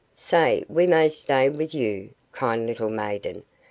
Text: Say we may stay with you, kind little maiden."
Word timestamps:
Say 0.15 0.65
we 0.67 0.87
may 0.87 1.09
stay 1.09 1.47
with 1.47 1.75
you, 1.75 2.09
kind 2.31 2.65
little 2.65 2.89
maiden." 2.89 3.43